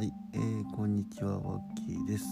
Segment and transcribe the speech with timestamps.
[0.00, 2.24] はい、えー、こんにちは、ワッキーです。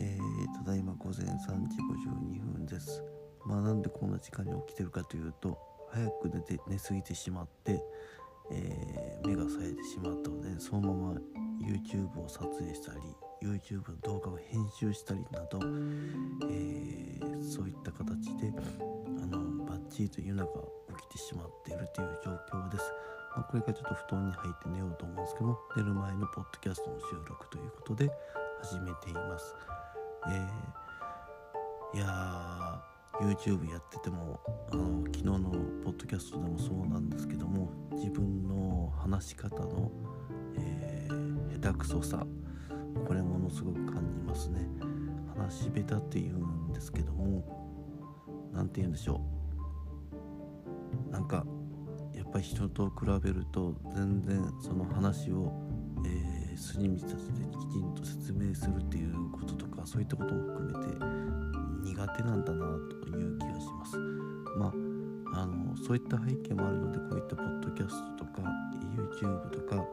[0.00, 1.28] えー、ただいま午前3
[1.68, 1.76] 時
[2.10, 3.04] 52分です。
[3.44, 5.56] まあ、なんでこんな時間に起きてるかというと、
[5.92, 7.80] 早く寝て寝すぎてしまって、
[8.50, 11.20] えー目が冴えてしまったので、そのまま
[11.64, 13.00] YouTube を撮影したり、
[13.40, 15.60] YouTube の動画を編集したりなど、
[16.50, 18.52] えーそういった形で、
[19.22, 20.50] あの、バッチリと夜中
[20.98, 22.92] 起きてしまっているという状況です。
[23.36, 28.10] まあ、これからちょっと布団に入って寝ようと思うんですけども寝る前のポッドキャストの収録ということで
[28.62, 29.54] 始めています。
[30.28, 30.86] えー
[31.94, 34.40] いやー YouTube やってても
[34.70, 35.38] あの昨日の
[35.84, 39.90] ポッドキャストでもそうなんですけども自分の話し方の、
[40.58, 42.26] えー下手くそさ
[43.06, 44.66] これものすごく感じますね。
[45.36, 47.44] 話し下手って言うんですけども
[48.52, 49.35] 何て言うんでしょう
[52.36, 55.52] ぱ人と比べると全然その話を、
[56.04, 62.66] えー、筋道立ててきちんと説明するっていうこととかそういったことも含めて苦手なんだな
[63.00, 63.98] という気がします。
[64.58, 68.42] まああのそういった背景もあるのでこういったポッドキャストとか
[68.96, 69.84] YouTube とか、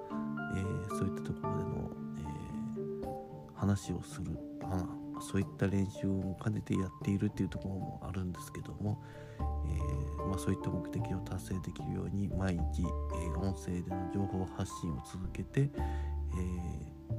[0.55, 4.85] えーそういったところでの、えー話をするあ
[5.21, 9.01] そういった練習を兼ねてやっているっていうところもあるんですけども、
[9.39, 10.02] えー
[10.33, 15.75] まあ、そういった目的を達成できるように毎日、えー音声での情報発信を続けて、え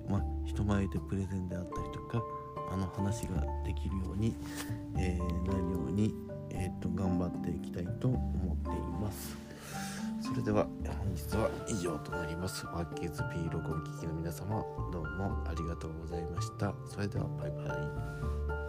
[0.08, 2.20] ーまあ、人前でプレゼンであったりとか
[2.72, 4.34] あの話ができるように、
[4.98, 6.12] えーなるように、
[6.50, 8.18] えーと頑張っていきたいと思
[8.54, 9.36] っています。
[10.20, 10.66] それでは
[10.98, 12.66] 本日は以上となります。
[12.66, 16.74] ワッキーズ P ロゴをお聞きの皆様どうもありがとうございました。
[16.88, 18.63] それではバイバイ。